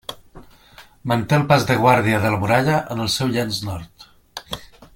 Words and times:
Manté 1.11 1.37
el 1.37 1.45
pas 1.51 1.67
de 1.71 1.75
guàrdia 1.83 2.21
de 2.23 2.31
la 2.37 2.39
muralla 2.45 2.79
en 2.95 3.05
el 3.05 3.13
seu 3.17 3.31
llenç 3.37 3.61
nord. 3.69 4.09